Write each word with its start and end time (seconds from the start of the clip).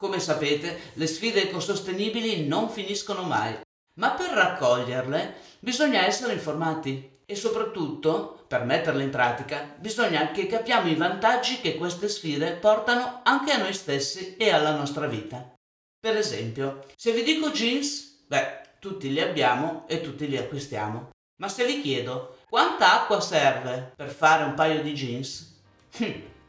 Come 0.00 0.20
sapete, 0.20 0.92
le 0.92 1.08
sfide 1.08 1.48
ecosostenibili 1.48 2.46
non 2.46 2.70
finiscono 2.70 3.24
mai, 3.24 3.58
ma 3.94 4.10
per 4.10 4.30
raccoglierle 4.30 5.34
bisogna 5.58 6.06
essere 6.06 6.34
informati 6.34 7.18
e 7.26 7.34
soprattutto, 7.34 8.44
per 8.46 8.64
metterle 8.64 9.02
in 9.02 9.10
pratica, 9.10 9.74
bisogna 9.76 10.30
che 10.30 10.46
capiamo 10.46 10.88
i 10.88 10.94
vantaggi 10.94 11.60
che 11.60 11.74
queste 11.74 12.08
sfide 12.08 12.52
portano 12.52 13.22
anche 13.24 13.50
a 13.50 13.58
noi 13.58 13.72
stessi 13.72 14.36
e 14.36 14.50
alla 14.50 14.76
nostra 14.76 15.08
vita. 15.08 15.52
Per 15.98 16.16
esempio, 16.16 16.86
se 16.94 17.10
vi 17.10 17.24
dico 17.24 17.50
jeans, 17.50 18.22
beh, 18.28 18.76
tutti 18.78 19.12
li 19.12 19.20
abbiamo 19.20 19.84
e 19.88 20.00
tutti 20.00 20.28
li 20.28 20.36
acquistiamo. 20.36 21.10
Ma 21.40 21.48
se 21.48 21.66
vi 21.66 21.80
chiedo 21.80 22.38
quanta 22.48 23.02
acqua 23.02 23.20
serve 23.20 23.94
per 23.96 24.10
fare 24.10 24.44
un 24.44 24.54
paio 24.54 24.80
di 24.80 24.92
jeans, 24.92 25.60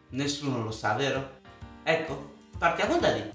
nessuno 0.09 0.63
lo 0.63 0.71
sa, 0.71 0.93
vero? 0.93 1.39
Ecco, 1.83 2.37
partiamo 2.59 2.97
da 2.97 3.11
lì. 3.11 3.31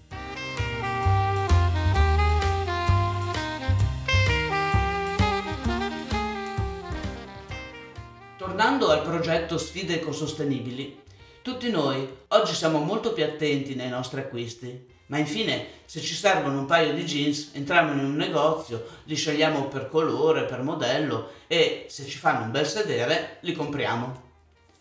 Tornando 8.36 8.90
al 8.90 9.02
progetto 9.02 9.56
Sfide 9.56 9.94
ecosostenibili, 9.94 11.00
tutti 11.40 11.70
noi 11.70 12.06
oggi 12.28 12.52
siamo 12.52 12.78
molto 12.80 13.14
più 13.14 13.24
attenti 13.24 13.74
nei 13.74 13.88
nostri 13.88 14.20
acquisti, 14.20 14.92
ma 15.06 15.16
infine 15.16 15.68
se 15.86 16.00
ci 16.00 16.14
servono 16.14 16.58
un 16.58 16.66
paio 16.66 16.92
di 16.92 17.04
jeans 17.04 17.52
entriamo 17.54 17.92
in 17.92 18.00
un 18.00 18.14
negozio, 18.16 18.86
li 19.04 19.16
scegliamo 19.16 19.68
per 19.68 19.88
colore, 19.88 20.44
per 20.44 20.62
modello 20.62 21.30
e 21.46 21.86
se 21.88 22.04
ci 22.04 22.18
fanno 22.18 22.44
un 22.44 22.50
bel 22.50 22.66
sedere 22.66 23.38
li 23.40 23.52
compriamo. 23.52 24.22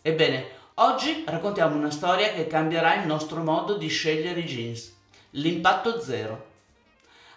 Ebbene, 0.02 0.48
oggi 0.76 1.24
raccontiamo 1.26 1.76
una 1.76 1.90
storia 1.90 2.32
che 2.32 2.46
cambierà 2.46 3.00
il 3.00 3.06
nostro 3.06 3.42
modo 3.42 3.76
di 3.76 3.88
scegliere 3.88 4.40
i 4.40 4.44
jeans, 4.44 4.92
l'impatto 5.30 6.00
zero. 6.00 6.52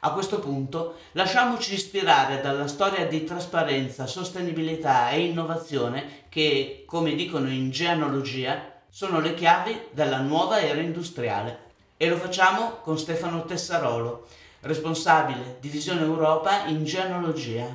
A 0.02 0.12
questo 0.12 0.40
punto 0.40 0.96
lasciamoci 1.14 1.74
ispirare 1.74 2.42
dalla 2.42 2.68
storia 2.68 3.06
di 3.06 3.24
trasparenza, 3.24 4.06
sostenibilità 4.06 5.10
e 5.10 5.26
innovazione 5.26 6.26
che, 6.30 6.84
come 6.86 7.16
dicono 7.16 7.50
in 7.50 7.70
genealogia, 7.72 8.82
sono 8.90 9.20
le 9.20 9.34
chiavi 9.34 9.88
della 9.92 10.20
nuova 10.20 10.62
era 10.62 10.80
industriale. 10.80 11.66
E 11.98 12.10
lo 12.10 12.18
facciamo 12.18 12.78
con 12.82 12.98
Stefano 12.98 13.44
Tessarolo, 13.44 14.28
responsabile 14.62 15.58
Divisione 15.60 16.02
Europa 16.02 16.66
in 16.66 16.84
genealogia. 16.86 17.68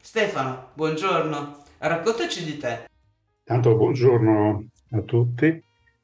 Stefano, 0.00 0.70
buongiorno, 0.72 1.62
raccontaci 1.78 2.44
di 2.44 2.56
te. 2.56 2.88
Tanto 3.44 3.74
buongiorno 3.74 4.71
a 4.92 5.00
tutti, 5.02 5.62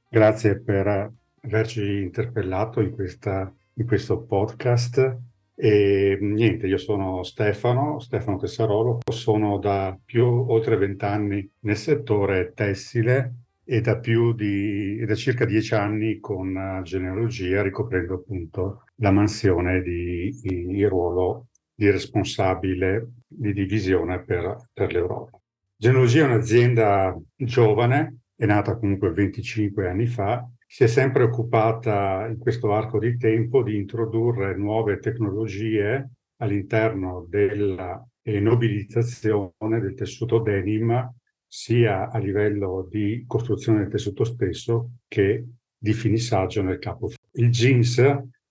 grazie 0.08 0.60
per 0.60 1.12
averci 1.42 2.02
interpellato 2.02 2.80
in, 2.80 2.90
questa, 2.90 3.52
in 3.74 3.86
questo 3.86 4.20
podcast. 4.20 5.16
E 5.54 6.18
niente, 6.20 6.66
io 6.68 6.78
sono 6.78 7.24
Stefano, 7.24 7.98
Stefano 7.98 8.38
Tessarolo, 8.38 9.00
sono 9.10 9.58
da 9.58 9.98
più 10.04 10.24
oltre 10.24 10.76
vent'anni 10.76 11.48
nel 11.60 11.76
settore 11.76 12.52
tessile 12.54 13.34
e 13.64 13.80
da 13.80 13.98
più 13.98 14.32
di 14.34 15.04
da 15.04 15.14
circa 15.14 15.44
dieci 15.44 15.74
anni 15.74 16.20
con 16.20 16.80
genealogia, 16.84 17.62
ricoprendo 17.62 18.14
appunto 18.14 18.84
la 18.96 19.10
mansione 19.10 19.82
di, 19.82 20.30
di, 20.40 20.66
di 20.66 20.84
ruolo 20.84 21.48
di 21.74 21.90
responsabile 21.90 23.08
di 23.26 23.52
divisione 23.52 24.22
per, 24.22 24.68
per 24.72 24.92
l'Europa. 24.92 25.38
Genealogia 25.76 26.22
è 26.22 26.28
un'azienda 26.28 27.16
giovane, 27.36 28.16
è 28.38 28.46
nata 28.46 28.76
comunque 28.76 29.10
25 29.10 29.88
anni 29.88 30.06
fa, 30.06 30.48
si 30.64 30.84
è 30.84 30.86
sempre 30.86 31.24
occupata 31.24 32.28
in 32.28 32.38
questo 32.38 32.72
arco 32.72 33.00
di 33.00 33.16
tempo 33.16 33.64
di 33.64 33.76
introdurre 33.76 34.56
nuove 34.56 35.00
tecnologie 35.00 36.10
all'interno 36.36 37.26
della 37.28 38.00
nobilitazione 38.22 39.80
del 39.80 39.94
tessuto 39.94 40.38
denim 40.38 41.14
sia 41.48 42.10
a 42.10 42.18
livello 42.18 42.86
di 42.88 43.24
costruzione 43.26 43.80
del 43.80 43.88
tessuto 43.88 44.22
stesso 44.22 44.90
che 45.08 45.44
di 45.76 45.92
finissaggio 45.92 46.62
nel 46.62 46.78
capo. 46.78 47.10
Il 47.32 47.50
jeans, 47.50 48.00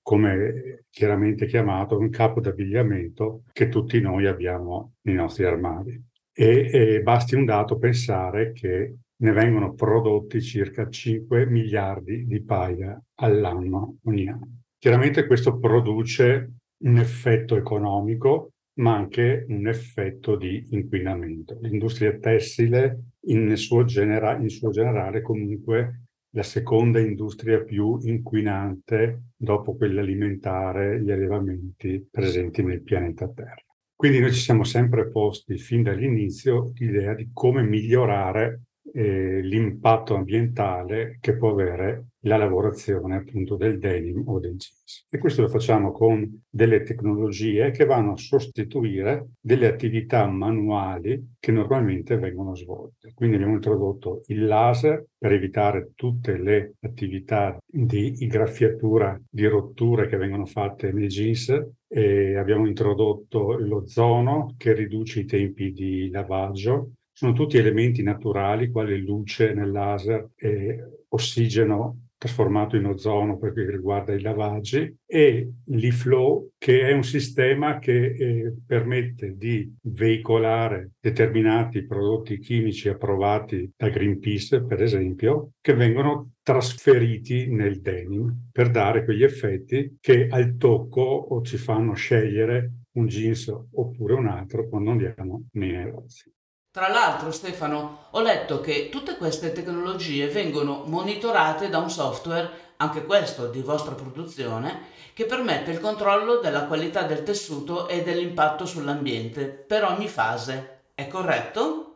come 0.02 0.84
chiaramente 0.90 1.46
chiamato, 1.46 1.96
è 1.96 2.00
un 2.00 2.10
capo 2.10 2.42
d'abbigliamento 2.42 3.44
che 3.54 3.70
tutti 3.70 4.02
noi 4.02 4.26
abbiamo 4.26 4.96
nei 5.04 5.16
nostri 5.16 5.46
armadi. 5.46 6.04
E, 6.34 6.70
e 6.74 7.02
basti 7.02 7.36
un 7.36 7.46
dato 7.46 7.78
pensare 7.78 8.52
che 8.52 8.96
ne 9.20 9.32
vengono 9.32 9.74
prodotti 9.74 10.42
circa 10.42 10.90
5 10.90 11.46
miliardi 11.46 12.26
di 12.26 12.44
paia 12.44 13.02
all'anno 13.16 13.98
ogni 14.04 14.28
anno. 14.28 14.62
Chiaramente 14.78 15.26
questo 15.26 15.58
produce 15.58 16.52
un 16.84 16.98
effetto 16.98 17.56
economico 17.56 18.52
ma 18.78 18.96
anche 18.96 19.46
un 19.48 19.68
effetto 19.68 20.36
di 20.36 20.68
inquinamento. 20.70 21.58
L'industria 21.62 22.18
tessile 22.18 23.14
in 23.28 23.56
suo, 23.56 23.84
genera- 23.86 24.38
in 24.38 24.50
suo 24.50 24.70
generale 24.70 25.22
comunque 25.22 26.04
la 26.36 26.44
seconda 26.44 27.00
industria 27.00 27.64
più 27.64 27.98
inquinante 28.02 29.32
dopo 29.36 29.76
quella 29.76 30.02
alimentare, 30.02 31.02
gli 31.02 31.10
allevamenti 31.10 32.08
presenti 32.10 32.62
nel 32.64 32.84
pianeta 32.84 33.28
Terra. 33.30 33.64
Quindi 33.96 34.20
noi 34.20 34.32
ci 34.32 34.42
siamo 34.42 34.64
sempre 34.64 35.10
posti 35.10 35.58
fin 35.58 35.82
dall'inizio 35.82 36.72
l'idea 36.76 37.16
di 37.16 37.32
come 37.34 37.64
migliorare 37.64 38.67
eh, 38.98 39.42
l'impatto 39.42 40.16
ambientale 40.16 41.20
che 41.22 41.38
può 41.38 41.52
avere 41.52 42.08
la 42.22 42.36
lavorazione 42.36 43.18
appunto 43.18 43.56
del 43.56 43.78
denim 43.78 44.24
o 44.26 44.40
del 44.40 44.56
jeans. 44.56 45.06
E 45.08 45.20
questo 45.20 45.44
lo 45.44 45.50
facciamo 45.50 45.92
con 45.92 46.42
delle 46.50 46.82
tecnologie 46.82 47.70
che 47.70 47.86
vanno 47.86 48.14
a 48.14 48.18
sostituire 48.18 49.34
delle 49.40 49.68
attività 49.68 50.26
manuali 50.26 51.36
che 51.40 51.52
normalmente 51.52 52.18
vengono 52.18 52.56
svolte. 52.56 53.12
Quindi 53.14 53.36
abbiamo 53.36 53.54
introdotto 53.54 54.24
il 54.28 54.46
laser 54.46 55.06
per 55.16 55.32
evitare 55.32 55.92
tutte 55.94 56.36
le 56.36 56.74
attività 56.82 57.56
di 57.66 58.16
graffiatura, 58.28 59.20
di 59.30 59.46
rotture 59.46 60.08
che 60.08 60.18
vengono 60.18 60.48
fatte 60.48 60.92
nei 60.92 61.08
jeans 61.08 61.54
e 61.88 62.36
abbiamo 62.36 62.68
introdotto 62.68 63.58
l'ozono 63.58 64.56
che 64.58 64.74
riduce 64.74 65.22
i 65.22 65.26
tempi 65.26 65.72
di 65.72 66.10
lavaggio 66.10 66.94
sono 67.18 67.34
tutti 67.34 67.58
elementi 67.58 68.04
naturali, 68.04 68.70
quali 68.70 69.02
luce 69.02 69.52
nel 69.52 69.72
laser 69.72 70.30
e 70.36 71.02
ossigeno 71.08 72.10
trasformato 72.16 72.76
in 72.76 72.86
ozono 72.86 73.40
per 73.40 73.54
che 73.54 73.72
riguarda 73.72 74.14
i 74.14 74.22
lavaggi 74.22 74.96
e 75.04 75.52
l'e-flow 75.64 76.52
che 76.60 76.82
è 76.88 76.92
un 76.92 77.04
sistema 77.04 77.80
che 77.80 78.06
eh, 78.06 78.54
permette 78.64 79.36
di 79.36 79.68
veicolare 79.82 80.92
determinati 81.00 81.88
prodotti 81.88 82.38
chimici 82.38 82.88
approvati 82.88 83.72
da 83.76 83.90
Greenpeace 83.90 84.64
per 84.64 84.84
esempio 84.84 85.54
che 85.60 85.74
vengono 85.74 86.34
trasferiti 86.44 87.48
nel 87.48 87.82
denim 87.82 88.50
per 88.52 88.70
dare 88.70 89.04
quegli 89.04 89.24
effetti 89.24 89.98
che 90.00 90.28
al 90.30 90.56
tocco 90.58 91.42
ci 91.44 91.58
fanno 91.58 91.96
scegliere 91.96 92.74
un 92.92 93.08
jeans 93.08 93.48
oppure 93.72 94.14
un 94.14 94.28
altro 94.28 94.68
quando 94.70 94.92
andiamo 94.92 95.48
nei 95.54 95.72
negozi. 95.72 96.32
Tra 96.72 96.90
l'altro, 96.90 97.32
Stefano, 97.32 98.08
ho 98.12 98.22
letto 98.22 98.60
che 98.62 98.90
tutte 98.90 99.18
queste 99.18 99.52
tecnologie 99.52 100.28
vengono 100.28 100.84
monitorate 100.86 101.70
da 101.70 101.80
un 101.80 101.90
software, 101.90 102.50
anche 102.78 103.04
questo 103.06 103.50
di 103.50 103.62
vostra 103.62 103.96
produzione, 103.96 104.96
che 105.14 105.26
permette 105.26 105.72
il 105.72 105.80
controllo 105.80 106.40
della 106.40 106.66
qualità 106.68 107.02
del 107.04 107.24
tessuto 107.24 107.88
e 107.88 108.04
dell'impatto 108.04 108.68
sull'ambiente 108.68 109.48
per 109.48 109.84
ogni 109.84 110.08
fase. 110.08 110.92
È 110.94 111.08
corretto? 111.08 111.88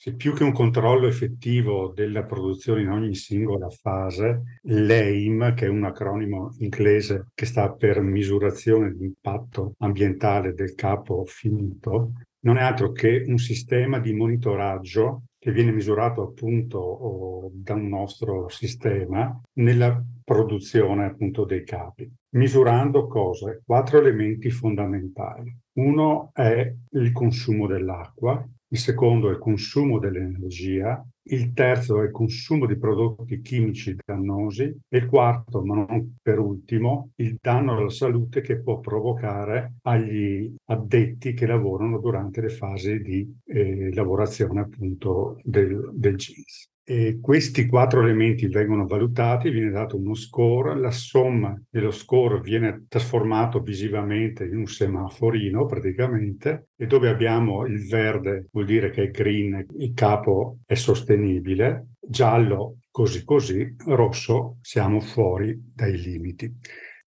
Sì, 0.00 0.14
più 0.14 0.32
che 0.32 0.44
un 0.44 0.52
controllo 0.52 1.08
effettivo 1.08 1.92
della 1.92 2.22
produzione 2.22 2.82
in 2.82 2.90
ogni 2.90 3.16
singola 3.16 3.68
fase, 3.68 4.60
l'AIM, 4.62 5.54
che 5.54 5.66
è 5.66 5.68
un 5.68 5.82
acronimo 5.82 6.54
inglese 6.60 7.30
che 7.34 7.46
sta 7.46 7.72
per 7.72 8.00
misurazione 8.00 8.92
di 8.92 9.06
impatto 9.06 9.72
ambientale 9.78 10.54
del 10.54 10.74
capo 10.76 11.24
finito, 11.24 12.12
non 12.40 12.56
è 12.56 12.62
altro 12.62 12.92
che 12.92 13.24
un 13.26 13.38
sistema 13.38 13.98
di 13.98 14.12
monitoraggio 14.12 15.22
che 15.38 15.52
viene 15.52 15.72
misurato 15.72 16.22
appunto 16.22 17.50
da 17.52 17.74
un 17.74 17.88
nostro 17.88 18.48
sistema 18.48 19.40
nella 19.54 20.02
produzione 20.24 21.06
appunto 21.06 21.44
dei 21.44 21.64
capi, 21.64 22.10
misurando 22.30 23.06
cose, 23.06 23.62
quattro 23.64 23.98
elementi 23.98 24.50
fondamentali. 24.50 25.56
Uno 25.74 26.30
è 26.34 26.74
il 26.90 27.12
consumo 27.12 27.66
dell'acqua, 27.66 28.46
il 28.70 28.78
secondo 28.78 29.28
è 29.28 29.32
il 29.32 29.38
consumo 29.38 29.98
dell'energia, 29.98 31.04
il 31.30 31.52
terzo 31.52 32.00
è 32.00 32.04
il 32.04 32.10
consumo 32.10 32.66
di 32.66 32.76
prodotti 32.76 33.40
chimici 33.40 33.96
dannosi 34.04 34.62
e 34.88 34.98
il 34.98 35.06
quarto, 35.06 35.62
ma 35.62 35.74
non 35.74 36.16
per 36.20 36.38
ultimo, 36.38 37.10
il 37.16 37.38
danno 37.40 37.76
alla 37.76 37.90
salute 37.90 38.40
che 38.40 38.60
può 38.60 38.80
provocare 38.80 39.74
agli 39.82 40.54
addetti 40.66 41.34
che 41.34 41.46
lavorano 41.46 41.98
durante 41.98 42.40
le 42.40 42.48
fasi 42.48 43.00
di 43.00 43.40
eh, 43.46 43.92
lavorazione 43.94 44.60
appunto 44.60 45.38
del, 45.42 45.90
del 45.92 46.16
jeans. 46.16 46.68
E 46.90 47.18
questi 47.20 47.66
quattro 47.66 48.00
elementi 48.00 48.46
vengono 48.46 48.86
valutati, 48.86 49.50
viene 49.50 49.68
dato 49.70 49.98
uno 49.98 50.14
score, 50.14 50.74
la 50.74 50.90
somma 50.90 51.54
dello 51.68 51.90
score 51.90 52.40
viene 52.40 52.86
trasformato 52.88 53.60
visivamente 53.60 54.46
in 54.46 54.56
un 54.56 54.66
semaforino 54.66 55.66
praticamente 55.66 56.68
e 56.74 56.86
dove 56.86 57.10
abbiamo 57.10 57.66
il 57.66 57.86
verde 57.86 58.46
vuol 58.50 58.64
dire 58.64 58.88
che 58.88 59.02
è 59.02 59.10
green, 59.10 59.66
il 59.76 59.92
capo 59.92 60.60
è 60.64 60.72
sostenibile, 60.72 61.88
giallo 62.00 62.78
così 62.90 63.22
così, 63.22 63.76
rosso 63.84 64.56
siamo 64.62 65.00
fuori 65.00 65.54
dai 65.74 65.94
limiti. 66.00 66.50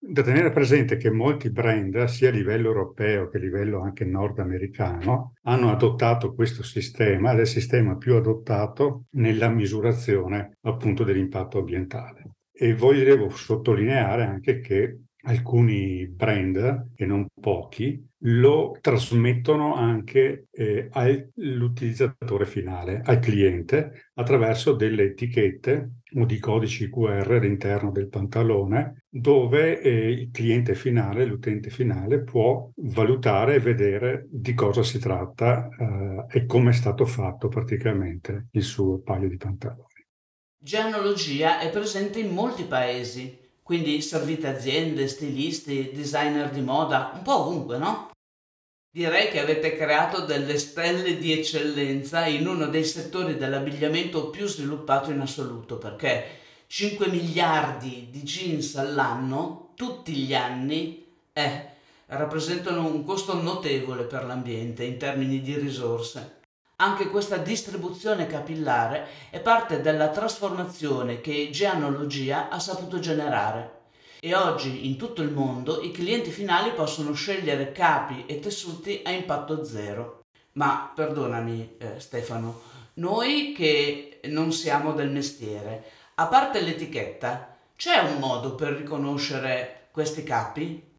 Da 0.03 0.23
tenere 0.23 0.49
presente 0.49 0.97
che 0.97 1.11
molti 1.11 1.51
brand, 1.51 2.05
sia 2.05 2.29
a 2.29 2.31
livello 2.31 2.69
europeo 2.69 3.29
che 3.29 3.37
a 3.37 3.39
livello 3.39 3.81
anche 3.81 4.03
nordamericano, 4.03 5.33
hanno 5.43 5.69
adottato 5.69 6.33
questo 6.33 6.63
sistema 6.63 7.31
ed 7.31 7.37
è 7.37 7.41
il 7.41 7.47
sistema 7.47 7.95
più 7.95 8.15
adottato 8.15 9.03
nella 9.11 9.47
misurazione 9.49 10.57
appunto 10.61 11.03
dell'impatto 11.03 11.59
ambientale. 11.59 12.37
E 12.51 12.73
voglio 12.73 13.29
sottolineare 13.29 14.23
anche 14.23 14.59
che 14.59 15.01
alcuni 15.25 16.07
brand, 16.07 16.93
e 16.95 17.05
non 17.05 17.27
pochi, 17.39 18.03
lo 18.23 18.75
trasmettono 18.81 19.75
anche 19.75 20.47
eh, 20.49 20.87
all'utilizzatore 20.89 22.47
finale, 22.47 23.01
al 23.03 23.19
cliente, 23.19 24.09
attraverso 24.15 24.73
delle 24.73 25.03
etichette 25.03 26.00
o 26.15 26.25
di 26.25 26.39
codici 26.39 26.89
QR 26.89 27.31
all'interno 27.31 27.91
del 27.91 28.09
pantalone, 28.09 29.05
dove 29.09 29.81
eh, 29.81 30.09
il 30.09 30.29
cliente 30.31 30.75
finale, 30.75 31.25
l'utente 31.25 31.69
finale, 31.69 32.23
può 32.23 32.69
valutare 32.75 33.55
e 33.55 33.59
vedere 33.59 34.27
di 34.29 34.53
cosa 34.53 34.83
si 34.83 34.99
tratta 34.99 35.69
eh, 35.69 36.39
e 36.39 36.45
come 36.45 36.71
è 36.71 36.73
stato 36.73 37.05
fatto 37.05 37.47
praticamente 37.47 38.47
il 38.51 38.63
suo 38.63 38.99
paio 38.99 39.29
di 39.29 39.37
pantaloni. 39.37 39.87
Genologia 40.63 41.59
è 41.59 41.69
presente 41.71 42.19
in 42.19 42.33
molti 42.33 42.63
paesi, 42.63 43.35
quindi 43.63 44.01
servite 44.01 44.47
aziende, 44.47 45.07
stilisti, 45.07 45.91
designer 45.93 46.49
di 46.51 46.61
moda, 46.61 47.11
un 47.15 47.21
po' 47.23 47.47
ovunque, 47.47 47.77
no? 47.77 48.10
Direi 48.93 49.29
che 49.29 49.39
avete 49.39 49.77
creato 49.77 50.25
delle 50.25 50.57
stelle 50.57 51.17
di 51.17 51.31
eccellenza 51.31 52.25
in 52.25 52.45
uno 52.45 52.65
dei 52.65 52.83
settori 52.83 53.37
dell'abbigliamento 53.37 54.29
più 54.29 54.45
sviluppato 54.45 55.11
in 55.11 55.21
assoluto, 55.21 55.77
perché 55.77 56.39
5 56.67 57.07
miliardi 57.07 58.09
di 58.11 58.21
jeans 58.23 58.75
all'anno, 58.75 59.71
tutti 59.75 60.11
gli 60.11 60.33
anni, 60.33 61.05
eh, 61.31 61.69
rappresentano 62.07 62.85
un 62.85 63.05
costo 63.05 63.41
notevole 63.41 64.03
per 64.03 64.25
l'ambiente 64.25 64.83
in 64.83 64.97
termini 64.97 65.39
di 65.39 65.55
risorse. 65.57 66.39
Anche 66.75 67.07
questa 67.07 67.37
distribuzione 67.37 68.27
capillare 68.27 69.07
è 69.29 69.39
parte 69.39 69.79
della 69.79 70.09
trasformazione 70.09 71.21
che 71.21 71.47
Geanologia 71.49 72.49
ha 72.49 72.59
saputo 72.59 72.99
generare. 72.99 73.80
E 74.23 74.35
oggi 74.35 74.85
in 74.85 74.97
tutto 74.97 75.23
il 75.23 75.31
mondo 75.31 75.81
i 75.81 75.89
clienti 75.89 76.29
finali 76.29 76.73
possono 76.73 77.11
scegliere 77.13 77.71
capi 77.71 78.25
e 78.27 78.39
tessuti 78.39 79.01
a 79.03 79.09
impatto 79.09 79.63
zero. 79.63 80.25
Ma 80.51 80.91
perdonami 80.93 81.77
eh, 81.79 81.99
Stefano, 81.99 82.61
noi 82.95 83.51
che 83.51 84.19
non 84.25 84.51
siamo 84.51 84.93
del 84.93 85.09
mestiere, 85.09 85.85
a 86.13 86.27
parte 86.27 86.61
l'etichetta, 86.61 87.57
c'è 87.75 87.97
un 87.97 88.19
modo 88.19 88.53
per 88.53 88.73
riconoscere 88.73 89.87
questi 89.89 90.21
capi? 90.21 90.90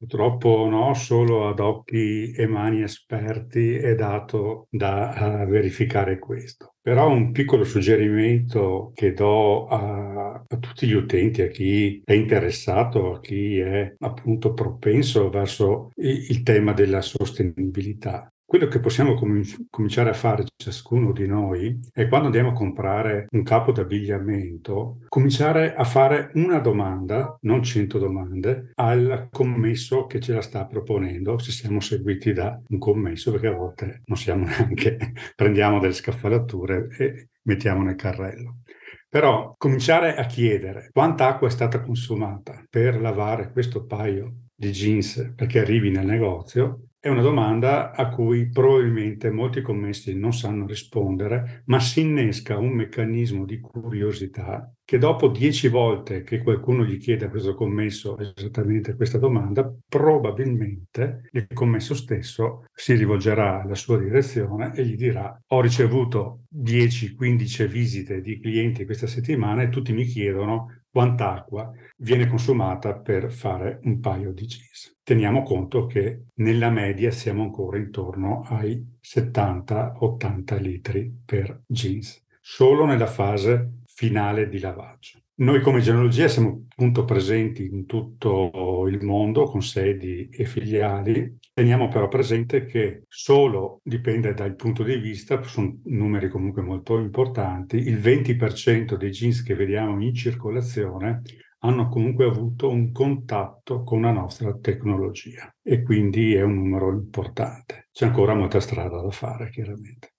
Purtroppo 0.00 0.66
no, 0.66 0.94
solo 0.94 1.46
ad 1.46 1.60
occhi 1.60 2.32
e 2.32 2.46
mani 2.46 2.80
esperti 2.80 3.74
è 3.74 3.94
dato 3.94 4.66
da 4.70 5.44
verificare 5.46 6.18
questo. 6.18 6.76
Però 6.80 7.10
un 7.10 7.32
piccolo 7.32 7.64
suggerimento 7.64 8.92
che 8.94 9.12
do 9.12 9.66
a, 9.66 10.42
a, 10.48 10.56
tutti 10.56 10.86
gli 10.86 10.94
utenti, 10.94 11.42
a 11.42 11.48
chi 11.48 12.00
è 12.02 12.14
interessato, 12.14 13.16
a 13.16 13.20
chi 13.20 13.58
è 13.58 13.94
appunto 13.98 14.54
propenso 14.54 15.28
verso 15.28 15.90
il, 15.96 16.30
il 16.30 16.42
tema 16.44 16.72
della 16.72 17.02
sostenibilità. 17.02 18.32
Quello 18.50 18.66
che 18.66 18.80
possiamo 18.80 19.14
com- 19.14 19.68
cominciare 19.70 20.10
a 20.10 20.12
fare 20.12 20.44
ciascuno 20.56 21.12
di 21.12 21.24
noi 21.24 21.78
è 21.92 22.08
quando 22.08 22.26
andiamo 22.26 22.48
a 22.48 22.52
comprare 22.52 23.28
un 23.30 23.44
capo 23.44 23.70
d'abbigliamento, 23.70 25.02
cominciare 25.06 25.72
a 25.72 25.84
fare 25.84 26.32
una 26.34 26.58
domanda, 26.58 27.38
non 27.42 27.62
cento 27.62 28.00
domande, 28.00 28.72
al 28.74 29.28
commesso 29.30 30.06
che 30.06 30.18
ce 30.18 30.34
la 30.34 30.42
sta 30.42 30.66
proponendo, 30.66 31.38
se 31.38 31.52
siamo 31.52 31.78
seguiti 31.78 32.32
da 32.32 32.60
un 32.70 32.78
commesso, 32.78 33.30
perché 33.30 33.46
a 33.46 33.54
volte 33.54 34.02
non 34.06 34.18
siamo 34.18 34.42
neanche, 34.50 35.12
prendiamo 35.36 35.78
delle 35.78 35.92
scaffalature 35.92 36.88
e 36.98 37.28
mettiamo 37.42 37.84
nel 37.84 37.94
carrello. 37.94 38.62
Però 39.08 39.54
cominciare 39.58 40.16
a 40.16 40.26
chiedere 40.26 40.88
quanta 40.90 41.28
acqua 41.28 41.46
è 41.46 41.52
stata 41.52 41.80
consumata 41.80 42.64
per 42.68 43.00
lavare 43.00 43.52
questo 43.52 43.86
paio 43.86 44.46
di 44.52 44.72
jeans 44.72 45.34
perché 45.36 45.60
arrivi 45.60 45.90
nel 45.90 46.04
negozio 46.04 46.86
è 47.02 47.08
una 47.08 47.22
domanda 47.22 47.92
a 47.92 48.10
cui 48.10 48.50
probabilmente 48.50 49.30
molti 49.30 49.62
commessi 49.62 50.14
non 50.14 50.34
sanno 50.34 50.66
rispondere, 50.66 51.62
ma 51.66 51.80
si 51.80 52.02
innesca 52.02 52.58
un 52.58 52.72
meccanismo 52.72 53.46
di 53.46 53.58
curiosità 53.58 54.70
che 54.84 54.98
dopo 54.98 55.28
dieci 55.28 55.68
volte 55.68 56.22
che 56.24 56.42
qualcuno 56.42 56.84
gli 56.84 56.98
chiede 56.98 57.24
a 57.24 57.30
questo 57.30 57.54
commesso 57.54 58.18
esattamente 58.18 58.96
questa 58.96 59.16
domanda, 59.16 59.72
probabilmente 59.88 61.28
il 61.32 61.46
commesso 61.54 61.94
stesso 61.94 62.66
si 62.74 62.94
rivolgerà 62.94 63.62
alla 63.62 63.76
sua 63.76 63.98
direzione 63.98 64.74
e 64.74 64.84
gli 64.84 64.96
dirà 64.96 65.40
ho 65.46 65.60
ricevuto 65.62 66.42
10-15 66.54 67.66
visite 67.66 68.20
di 68.20 68.38
clienti 68.40 68.84
questa 68.84 69.06
settimana 69.06 69.62
e 69.62 69.70
tutti 69.70 69.94
mi 69.94 70.04
chiedono 70.04 70.79
quanta 70.90 71.32
acqua 71.32 71.70
viene 71.98 72.26
consumata 72.26 72.98
per 72.98 73.30
fare 73.30 73.80
un 73.84 74.00
paio 74.00 74.32
di 74.32 74.46
jeans. 74.46 74.98
Teniamo 75.02 75.42
conto 75.42 75.86
che 75.86 76.26
nella 76.34 76.70
media 76.70 77.10
siamo 77.10 77.42
ancora 77.42 77.78
intorno 77.78 78.42
ai 78.48 78.84
70-80 79.00 80.60
litri 80.60 81.22
per 81.24 81.62
jeans, 81.66 82.24
solo 82.40 82.86
nella 82.86 83.06
fase 83.06 83.78
finale 83.86 84.48
di 84.48 84.58
lavaggio. 84.58 85.20
Noi 85.40 85.62
come 85.62 85.80
genealogia 85.80 86.28
siamo 86.28 86.66
appunto 86.68 87.06
presenti 87.06 87.64
in 87.64 87.86
tutto 87.86 88.86
il 88.88 89.02
mondo 89.02 89.44
con 89.44 89.62
sedi 89.62 90.28
e 90.28 90.44
filiali. 90.44 91.38
Teniamo 91.54 91.88
però 91.88 92.08
presente 92.08 92.66
che 92.66 93.04
solo, 93.08 93.80
dipende 93.82 94.34
dal 94.34 94.54
punto 94.54 94.82
di 94.82 94.96
vista, 94.96 95.42
sono 95.42 95.78
numeri 95.84 96.28
comunque 96.28 96.60
molto 96.60 96.98
importanti, 96.98 97.76
il 97.76 97.96
20% 97.96 98.96
dei 98.96 99.08
jeans 99.08 99.42
che 99.42 99.54
vediamo 99.54 99.98
in 100.02 100.14
circolazione 100.14 101.22
hanno 101.60 101.88
comunque 101.88 102.26
avuto 102.26 102.68
un 102.68 102.92
contatto 102.92 103.82
con 103.82 104.02
la 104.02 104.12
nostra 104.12 104.54
tecnologia 104.58 105.50
e 105.62 105.82
quindi 105.82 106.34
è 106.34 106.42
un 106.42 106.56
numero 106.56 106.92
importante. 106.92 107.88
C'è 107.92 108.04
ancora 108.04 108.34
molta 108.34 108.60
strada 108.60 109.00
da 109.00 109.10
fare, 109.10 109.48
chiaramente. 109.48 110.12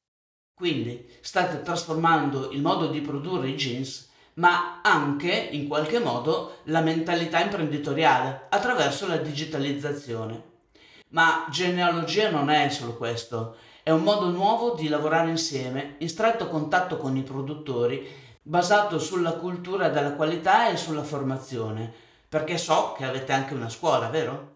Quindi 0.56 1.06
state 1.22 1.62
trasformando 1.62 2.50
il 2.52 2.62
modo 2.62 2.90
di 2.90 3.02
produrre 3.02 3.50
i 3.50 3.56
jeans 3.56 4.10
ma 4.36 4.82
anche, 4.82 5.32
in 5.32 5.68
qualche 5.68 6.00
modo, 6.00 6.60
la 6.66 6.82
mentalità 6.82 7.42
imprenditoriale 7.42 8.48
attraverso 8.50 9.08
la 9.08 9.18
digitalizzazione. 9.18 10.50
Ma 11.10 11.46
genealogia 11.50 12.30
non 12.30 12.50
è 12.50 12.70
solo 12.70 12.96
questo, 12.96 13.56
è 13.84 13.90
un 13.90 14.04
modo 14.04 14.30
nuovo 14.30 14.76
di 14.76 14.88
lavorare 14.88 15.30
insieme, 15.30 15.96
in 15.98 16.10
stretto 16.10 16.48
contatto 16.48 16.98
con 16.98 17.18
i 17.18 17.24
produttori, 17.24 18.08
basato 18.42 19.00
sulla 19.00 19.34
cultura 19.34 19.90
della 19.90 20.14
qualità 20.14 20.70
e 20.70 20.78
sulla 20.78 21.04
formazione, 21.04 21.92
perché 22.30 22.58
so 22.58 22.94
che 22.98 23.06
avete 23.06 23.34
anche 23.34 23.54
una 23.54 23.70
scuola, 23.70 24.10
vero? 24.10 24.50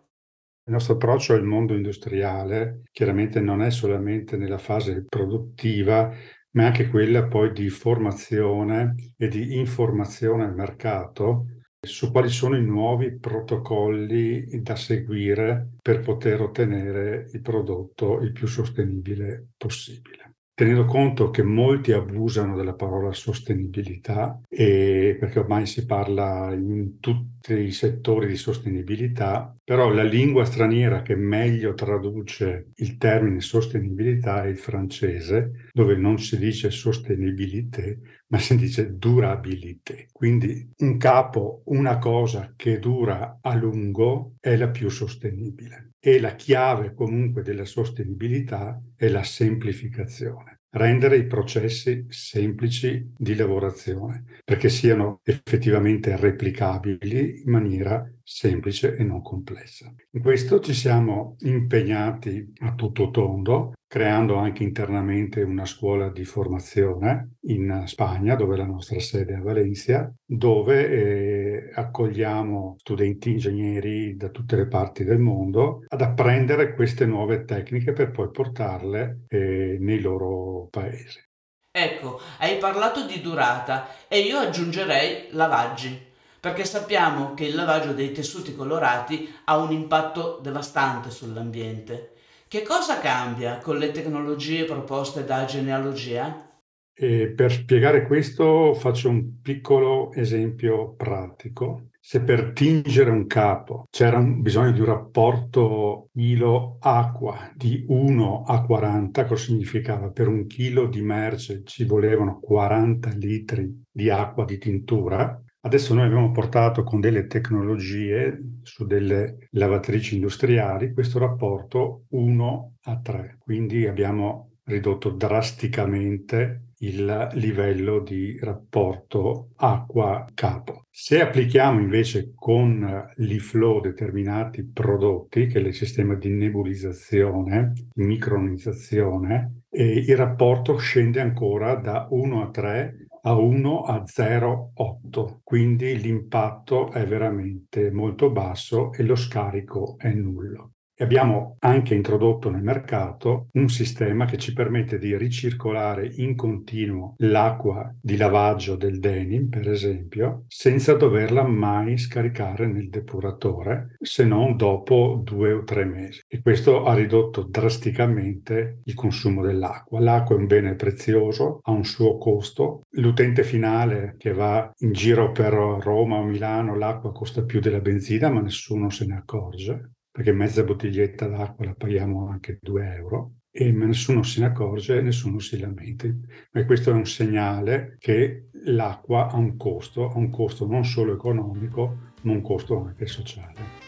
Il 0.68 0.74
nostro 0.74 0.96
approccio 0.96 1.34
al 1.34 1.44
mondo 1.44 1.76
industriale 1.76 2.84
chiaramente 2.92 3.40
non 3.40 3.62
è 3.62 3.70
solamente 3.70 4.36
nella 4.36 4.58
fase 4.58 5.06
produttiva, 5.08 6.12
ma 6.56 6.66
anche 6.66 6.90
quella 6.90 7.28
poi 7.28 7.52
di 7.52 7.70
formazione 7.70 9.14
e 9.18 9.28
di 9.28 9.58
informazione 9.58 10.44
al 10.46 10.56
mercato 10.56 11.48
su 11.80 12.12
quali 12.12 12.30
sono 12.30 12.58
i 12.58 12.64
nuovi 12.64 13.18
protocolli 13.18 14.62
da 14.62 14.76
seguire 14.76 15.70
per 15.82 16.00
poter 16.00 16.42
ottenere 16.42 17.30
il 17.32 17.42
prodotto 17.42 18.20
il 18.22 18.32
più 18.32 18.48
sostenibile 18.48 19.50
possibile 19.58 20.25
tenendo 20.56 20.86
conto 20.86 21.30
che 21.32 21.44
molti 21.44 21.92
abusano 21.92 22.56
della 22.56 22.74
parola 22.74 23.12
sostenibilità, 23.12 24.40
e 24.48 25.18
perché 25.20 25.40
ormai 25.40 25.66
si 25.66 25.86
parla 25.86 26.54
in 26.54 27.00
tutti 27.00 27.54
i 27.54 27.72
settori 27.72 28.26
di 28.28 28.38
sostenibilità, 28.38 29.54
però 29.62 29.90
la 29.90 30.04
lingua 30.04 30.46
straniera 30.46 31.02
che 31.02 31.16
meglio 31.16 31.74
traduce 31.74 32.70
il 32.76 32.98
termine 32.98 33.42
sostenibilità 33.42 34.46
è 34.46 34.48
il 34.48 34.58
francese, 34.58 35.70
dove 35.74 35.98
non 35.98 36.18
si 36.20 36.38
dice 36.38 36.72
sostenibilité, 36.72 38.00
ma 38.28 38.40
si 38.40 38.56
dice 38.56 38.96
durabilité. 38.96 40.08
Quindi 40.12 40.72
un 40.78 40.98
capo, 40.98 41.64
una 41.66 41.98
cosa 42.00 42.54
che 42.56 42.80
dura 42.80 43.40
a 43.42 43.54
lungo 43.56 44.36
è 44.40 44.56
la 44.56 44.70
più 44.70 44.88
sostenibile 44.88 45.85
e 46.08 46.20
la 46.20 46.36
chiave 46.36 46.94
comunque 46.94 47.42
della 47.42 47.66
sostenibilità 47.66 48.80
è 48.96 49.08
la 49.08 49.24
semplificazione. 49.24 50.60
rendere 50.76 51.16
i 51.16 51.26
processi 51.26 52.06
semplici 52.10 53.14
di 53.16 53.34
lavorazione, 53.34 54.26
perché 54.44 54.68
siano 54.68 55.22
effettivamente 55.24 56.18
replicabili 56.18 57.44
in 57.46 57.50
maniera 57.50 58.06
semplice 58.22 58.94
e 58.98 59.04
non 59.06 59.22
complessa. 59.22 59.90
In 60.12 60.22
questo 60.22 60.60
ci 60.60 60.74
siamo 60.74 61.38
impegnati 61.40 62.52
a 62.60 62.74
tutto 62.76 63.10
tondo, 63.10 63.72
creando 63.96 64.36
anche 64.36 64.64
internamente 64.64 65.42
una 65.42 65.64
scuola 65.64 66.10
di 66.10 66.26
formazione 66.26 67.36
in 67.44 67.84
Spagna, 67.86 68.36
dove 68.36 68.58
la 68.58 68.66
nostra 68.66 69.00
sede 69.00 69.36
è 69.36 69.38
a 69.38 69.42
Valencia, 69.42 70.14
dove 70.26 70.90
eh, 70.90 71.72
accogliamo 71.74 72.76
studenti 72.78 73.30
ingegneri 73.30 74.18
da 74.18 74.28
tutte 74.28 74.58
le 74.58 74.68
parti 74.68 75.06
del 75.06 75.20
mondo 75.20 75.86
ad 75.88 76.02
apprendere 76.02 76.74
queste 76.76 77.06
nuove 77.06 77.46
tecniche 77.46 77.94
per 77.94 78.12
poi 78.12 78.30
portarle 78.32 79.22
eh, 79.30 79.78
nei 79.80 80.02
loro 80.02 80.68
paesi. 80.70 81.24
Ecco, 81.72 82.20
hai 82.40 82.58
parlato 82.58 83.06
di 83.06 83.22
durata 83.22 83.88
e 84.10 84.20
io 84.20 84.40
aggiungerei 84.40 85.28
lavaggi 85.32 85.98
perché 86.38 86.66
sappiamo 86.66 87.34
che 87.34 87.46
il 87.46 87.56
lavaggio 87.56 87.94
dei 87.94 88.12
tessuti 88.12 88.54
colorati 88.54 89.34
ha 89.46 89.56
un 89.58 89.72
impatto 89.72 90.40
devastante 90.44 91.12
sull'ambiente. 91.12 92.15
Che 92.48 92.62
cosa 92.62 93.00
cambia 93.00 93.58
con 93.58 93.78
le 93.78 93.90
tecnologie 93.90 94.66
proposte 94.66 95.26
da 95.26 95.46
genealogia? 95.46 96.48
E 96.94 97.34
per 97.36 97.52
spiegare 97.52 98.06
questo 98.06 98.76
faccio 98.76 99.10
un 99.10 99.42
piccolo 99.42 100.14
esempio 100.14 100.94
pratico. 100.94 101.90
Se 102.00 102.22
per 102.22 102.54
tingere 102.54 103.10
un 103.10 103.26
capo 103.26 103.86
c'era 103.90 104.20
bisogno 104.20 104.72
di 104.72 104.80
un 104.80 104.86
rapporto 104.86 106.10
chilo-acqua 106.14 107.52
di 107.56 107.84
1 107.88 108.44
a 108.44 108.62
40, 108.62 109.26
cosa 109.26 109.44
significava? 109.44 110.12
Per 110.12 110.28
un 110.28 110.46
chilo 110.46 110.86
di 110.86 111.02
merce 111.02 111.64
ci 111.66 111.84
volevano 111.84 112.40
40 112.40 113.10
litri 113.10 113.86
di 113.92 114.12
acqua 114.12 114.46
di 114.46 114.60
tintura, 114.60 115.44
Adesso 115.66 115.96
noi 115.96 116.06
abbiamo 116.06 116.30
portato 116.30 116.84
con 116.84 117.00
delle 117.00 117.26
tecnologie 117.26 118.40
su 118.62 118.86
delle 118.86 119.48
lavatrici 119.54 120.14
industriali 120.14 120.94
questo 120.94 121.18
rapporto 121.18 122.04
1 122.10 122.74
a 122.84 123.00
3, 123.00 123.38
quindi 123.40 123.88
abbiamo 123.88 124.52
ridotto 124.66 125.10
drasticamente 125.10 126.66
il 126.80 127.30
livello 127.34 128.00
di 128.00 128.38
rapporto 128.40 129.50
acqua-capo. 129.56 130.84
Se 130.92 131.20
applichiamo 131.20 131.80
invece 131.80 132.34
con 132.36 133.12
l'e-flow 133.16 133.82
determinati 133.82 134.70
prodotti, 134.72 135.48
che 135.48 135.60
è 135.60 135.62
il 135.64 135.74
sistema 135.74 136.14
di 136.14 136.30
nebulizzazione, 136.30 137.74
micronizzazione, 137.96 139.62
il 139.72 140.16
rapporto 140.16 140.78
scende 140.78 141.22
ancora 141.22 141.76
da 141.76 142.08
1 142.10 142.42
a 142.44 142.50
3 142.52 143.05
a 143.26 143.34
1 143.36 143.82
a 143.84 144.06
0,8, 144.06 145.42
quindi 145.44 146.00
l'impatto 146.00 146.92
è 146.92 147.06
veramente 147.06 147.92
molto 147.92 148.32
basso 148.32 148.94
e 148.94 149.04
lo 149.04 149.16
scarico 149.16 149.96
è 149.98 150.14
nullo. 150.14 150.75
E 150.98 151.04
abbiamo 151.04 151.58
anche 151.60 151.94
introdotto 151.94 152.50
nel 152.50 152.64
mercato 152.64 153.50
un 153.56 153.68
sistema 153.68 154.24
che 154.24 154.38
ci 154.38 154.54
permette 154.54 154.98
di 154.98 155.18
ricircolare 155.18 156.10
in 156.16 156.38
continuo 156.38 157.16
l'acqua 157.18 157.94
di 158.02 158.16
lavaggio 158.16 158.78
del 158.78 159.00
denim, 159.00 159.50
per 159.50 159.70
esempio, 159.70 160.46
senza 160.48 160.94
doverla 160.94 161.44
mai 161.44 161.98
scaricare 161.98 162.68
nel 162.68 162.88
depuratore, 162.88 163.98
se 164.00 164.24
non 164.24 164.56
dopo 164.56 165.20
due 165.22 165.52
o 165.52 165.64
tre 165.66 165.84
mesi. 165.84 166.22
E 166.30 166.40
questo 166.42 166.86
ha 166.86 166.94
ridotto 166.94 167.44
drasticamente 167.44 168.80
il 168.86 168.94
consumo 168.94 169.44
dell'acqua. 169.44 170.00
L'acqua 170.00 170.38
è 170.38 170.40
un 170.40 170.48
bene 170.48 170.76
prezioso, 170.76 171.60
ha 171.64 171.72
un 171.72 171.84
suo 171.84 172.18
costo. 172.18 172.84
L'utente 172.92 173.44
finale 173.44 174.16
che 174.18 174.32
va 174.32 174.72
in 174.78 174.94
giro 174.94 175.34
per 175.34 175.52
Roma 175.52 176.20
o 176.20 176.24
Milano, 176.24 176.78
l'acqua 176.78 177.12
costa 177.12 177.44
più 177.44 177.60
della 177.60 177.82
benzina, 177.82 178.30
ma 178.30 178.40
nessuno 178.40 178.90
se 178.90 179.06
ne 179.06 179.18
accorge 179.18 179.90
perché 180.16 180.32
mezza 180.32 180.64
bottiglietta 180.64 181.28
d'acqua 181.28 181.66
la 181.66 181.74
paghiamo 181.74 182.30
anche 182.30 182.58
2 182.62 182.94
euro 182.96 183.32
e 183.52 183.70
nessuno 183.74 184.24
se 184.24 184.40
ne 184.40 184.46
accorge 184.46 184.98
e 184.98 185.02
nessuno 185.02 185.40
si 185.40 185.60
lamenta. 185.60 186.08
Ma 186.52 186.64
questo 186.64 186.92
è 186.92 186.94
un 186.94 187.06
segnale 187.06 187.98
che 188.00 188.48
l'acqua 188.64 189.28
ha 189.28 189.36
un 189.36 189.58
costo, 189.58 190.10
ha 190.10 190.18
un 190.18 190.30
costo 190.30 190.66
non 190.68 190.86
solo 190.86 191.12
economico, 191.12 191.98
ma 192.22 192.32
un 192.32 192.42
costo 192.42 192.86
anche 192.86 193.08
sociale. 193.08 193.84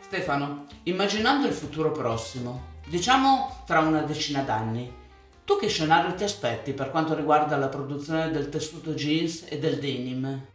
Stefano, 0.00 0.64
immaginando 0.84 1.46
il 1.46 1.52
futuro 1.52 1.92
prossimo, 1.92 2.70
Diciamo 2.86 3.61
tra 3.72 3.80
una 3.80 4.02
decina 4.02 4.42
d'anni. 4.42 4.92
Tu 5.46 5.56
che 5.56 5.66
scenario 5.66 6.12
ti 6.14 6.24
aspetti 6.24 6.74
per 6.74 6.90
quanto 6.90 7.14
riguarda 7.14 7.56
la 7.56 7.68
produzione 7.68 8.30
del 8.30 8.50
tessuto 8.50 8.92
jeans 8.92 9.46
e 9.48 9.58
del 9.58 9.78
denim? 9.78 10.46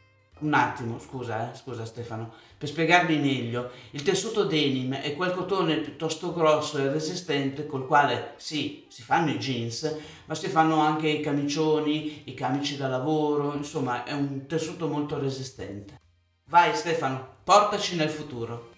Un 0.42 0.54
attimo, 0.54 1.00
scusa, 1.00 1.52
eh, 1.52 1.56
scusa 1.56 1.84
Stefano, 1.84 2.32
per 2.60 2.70
spiegarmi 2.70 3.18
meglio, 3.18 3.72
il 3.90 4.04
tessuto 4.04 4.44
denim 4.44 4.94
è 4.94 5.16
quel 5.16 5.32
cotone 5.32 5.78
piuttosto 5.78 6.32
grosso 6.32 6.78
e 6.78 6.92
resistente 6.92 7.66
col 7.66 7.88
quale 7.88 8.36
sì, 8.38 8.86
si 8.88 9.02
fanno 9.02 9.32
i 9.32 9.40
jeans, 9.40 9.98
ma 10.26 10.36
si 10.36 10.48
fanno 10.48 10.80
anche 10.82 11.08
i 11.08 11.20
camicioni, 11.20 12.22
i 12.26 12.36
camici 12.36 12.78
da 12.78 12.88
lavoro, 12.88 13.56
insomma 13.56 14.04
è 14.04 14.14
un 14.14 14.46
tessuto 14.46 14.88
molto 14.88 15.18
resistente. 15.18 15.96
Vai 16.50 16.76
Stefano, 16.76 17.38
portaci 17.44 17.96
nel 17.96 18.10
futuro. 18.10 18.76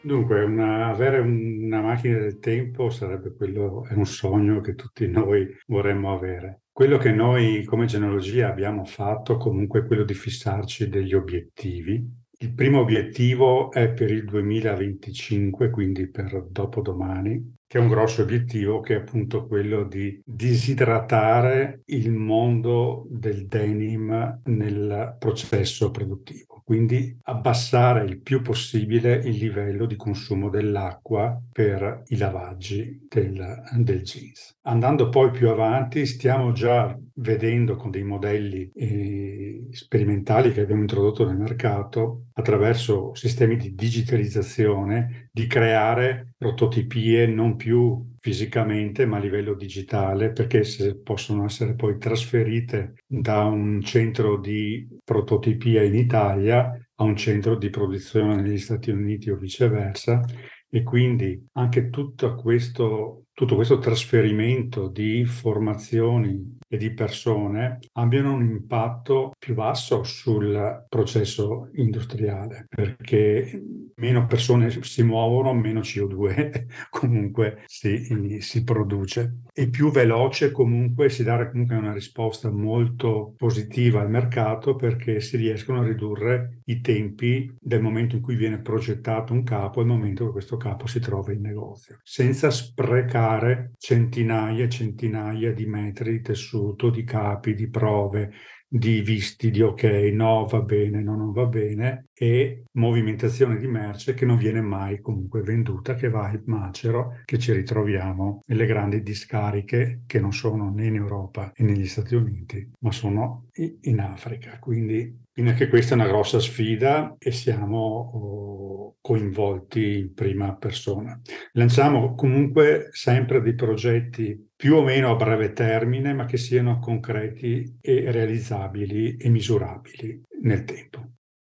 Dunque, 0.00 0.42
una, 0.44 0.88
avere 0.88 1.18
una 1.18 1.80
macchina 1.80 2.18
del 2.18 2.38
tempo 2.38 2.88
sarebbe 2.88 3.34
quello, 3.34 3.84
è 3.84 3.94
un 3.94 4.06
sogno 4.06 4.60
che 4.60 4.74
tutti 4.74 5.08
noi 5.08 5.48
vorremmo 5.66 6.14
avere. 6.14 6.62
Quello 6.70 6.98
che 6.98 7.10
noi 7.10 7.64
come 7.64 7.86
genealogia 7.86 8.48
abbiamo 8.48 8.84
fatto 8.84 9.36
comunque 9.36 9.80
è 9.80 9.86
quello 9.86 10.04
di 10.04 10.14
fissarci 10.14 10.88
degli 10.88 11.14
obiettivi. 11.14 12.26
Il 12.40 12.54
primo 12.54 12.80
obiettivo 12.80 13.72
è 13.72 13.92
per 13.92 14.12
il 14.12 14.24
2025, 14.24 15.70
quindi 15.70 16.08
per 16.08 16.46
dopodomani, 16.48 17.56
che 17.68 17.78
è 17.78 17.80
un 17.80 17.88
grosso 17.88 18.22
obiettivo 18.22 18.80
che 18.80 18.94
è 18.94 18.98
appunto 18.98 19.46
quello 19.46 19.84
di 19.84 20.20
disidratare 20.24 21.82
il 21.86 22.10
mondo 22.10 23.06
del 23.10 23.46
denim 23.46 24.40
nel 24.44 25.16
processo 25.18 25.90
produttivo 25.90 26.58
quindi 26.68 27.18
abbassare 27.22 28.04
il 28.04 28.20
più 28.20 28.42
possibile 28.42 29.14
il 29.24 29.38
livello 29.38 29.86
di 29.86 29.96
consumo 29.96 30.50
dell'acqua 30.50 31.42
per 31.50 32.02
i 32.08 32.18
lavaggi 32.18 33.06
del, 33.08 33.62
del 33.78 34.02
jeans. 34.02 34.58
Andando 34.64 35.08
poi 35.08 35.30
più 35.30 35.48
avanti 35.48 36.04
stiamo 36.04 36.52
già 36.52 36.94
vedendo 37.14 37.74
con 37.76 37.90
dei 37.90 38.02
modelli 38.04 38.70
eh, 38.74 39.68
sperimentali 39.70 40.52
che 40.52 40.60
abbiamo 40.60 40.82
introdotto 40.82 41.24
nel 41.24 41.38
mercato 41.38 42.26
attraverso 42.34 43.14
sistemi 43.14 43.56
di 43.56 43.74
digitalizzazione 43.74 45.30
di 45.32 45.46
creare 45.46 46.34
prototipie 46.36 47.26
non 47.26 47.56
più 47.58 48.14
fisicamente 48.18 49.04
ma 49.04 49.18
a 49.18 49.20
livello 49.20 49.52
digitale 49.52 50.32
perché 50.32 50.64
se 50.64 50.98
possono 50.98 51.44
essere 51.44 51.74
poi 51.74 51.98
trasferite 51.98 52.94
da 53.06 53.44
un 53.44 53.82
centro 53.82 54.38
di 54.38 54.88
prototipia 55.04 55.82
in 55.82 55.94
Italia 55.94 56.72
a 57.00 57.04
un 57.04 57.16
centro 57.16 57.56
di 57.56 57.68
produzione 57.68 58.40
negli 58.40 58.58
Stati 58.58 58.90
Uniti 58.90 59.28
o 59.28 59.36
viceversa. 59.36 60.24
E 60.70 60.82
quindi 60.82 61.48
anche 61.52 61.88
tutto 61.88 62.34
questo, 62.34 63.24
tutto 63.32 63.54
questo 63.54 63.78
trasferimento 63.78 64.88
di 64.88 65.18
informazioni 65.18 66.57
e 66.68 66.76
di 66.76 66.92
persone 66.92 67.78
abbiano 67.92 68.34
un 68.34 68.42
impatto 68.42 69.32
più 69.38 69.54
basso 69.54 70.02
sul 70.04 70.84
processo 70.88 71.70
industriale, 71.74 72.66
perché 72.68 73.60
meno 73.96 74.26
persone 74.26 74.70
si 74.82 75.02
muovono, 75.02 75.54
meno 75.54 75.80
CO2 75.80 76.66
comunque 76.90 77.62
si, 77.66 78.38
si, 78.40 78.64
produce. 78.64 79.42
E 79.52 79.68
più 79.68 79.90
veloce 79.90 80.52
comunque 80.52 81.08
si 81.08 81.24
dà 81.24 81.48
comunque 81.48 81.76
una 81.76 81.92
risposta 81.92 82.50
molto 82.50 83.34
positiva 83.36 84.00
al 84.00 84.10
mercato 84.10 84.76
perché 84.76 85.20
si 85.20 85.36
riescono 85.36 85.80
a 85.80 85.84
ridurre 85.84 86.60
i 86.66 86.80
tempi 86.80 87.52
del 87.58 87.80
momento 87.80 88.16
in 88.16 88.22
cui 88.22 88.36
viene 88.36 88.60
progettato 88.60 89.32
un 89.32 89.42
capo 89.42 89.80
al 89.80 89.86
momento 89.86 90.26
che 90.26 90.32
questo 90.32 90.56
capo 90.56 90.86
si 90.86 91.00
trova 91.00 91.32
in 91.32 91.40
negozio, 91.40 91.98
senza 92.02 92.50
sprecare 92.50 93.72
centinaia 93.78 94.64
e 94.64 94.68
centinaia 94.68 95.52
di 95.52 95.66
metri 95.66 96.12
di 96.12 96.20
tessuto, 96.20 96.57
di 96.90 97.04
capi, 97.04 97.54
di 97.54 97.68
prove, 97.68 98.32
di 98.70 99.00
visti, 99.00 99.50
di 99.50 99.62
ok, 99.62 99.82
no, 100.12 100.44
va 100.44 100.60
bene, 100.60 101.00
no, 101.00 101.16
non 101.16 101.32
va 101.32 101.46
bene, 101.46 102.08
e 102.12 102.64
movimentazione 102.72 103.56
di 103.58 103.66
merce 103.66 104.12
che 104.12 104.26
non 104.26 104.36
viene 104.36 104.60
mai 104.60 105.00
comunque 105.00 105.40
venduta, 105.40 105.94
che 105.94 106.10
va 106.10 106.28
al 106.28 106.42
macero, 106.44 107.20
che 107.24 107.38
ci 107.38 107.52
ritroviamo 107.52 108.42
nelle 108.46 108.66
grandi 108.66 109.02
discariche 109.02 110.02
che 110.06 110.20
non 110.20 110.32
sono 110.32 110.70
né 110.70 110.86
in 110.86 110.96
Europa 110.96 111.50
né 111.56 111.66
negli 111.66 111.86
Stati 111.86 112.14
Uniti, 112.14 112.70
ma 112.80 112.92
sono 112.92 113.46
in 113.82 114.00
Africa. 114.00 114.58
Quindi, 114.58 115.24
quindi 115.32 115.52
anche 115.52 115.68
questa 115.68 115.94
è 115.94 115.98
una 115.98 116.08
grossa 116.08 116.38
sfida 116.38 117.16
e 117.18 117.30
siamo 117.32 117.78
oh, 117.78 118.96
coinvolti 119.00 119.98
in 119.98 120.12
prima 120.12 120.54
persona. 120.56 121.18
Lanciamo 121.52 122.14
comunque 122.14 122.88
sempre 122.90 123.40
dei 123.40 123.54
progetti 123.54 124.47
più 124.58 124.74
o 124.74 124.82
meno 124.82 125.12
a 125.12 125.14
breve 125.14 125.52
termine, 125.52 126.12
ma 126.12 126.24
che 126.24 126.36
siano 126.36 126.80
concreti 126.80 127.78
e 127.80 128.10
realizzabili 128.10 129.16
e 129.16 129.28
misurabili 129.28 130.20
nel 130.42 130.64
tempo. 130.64 131.10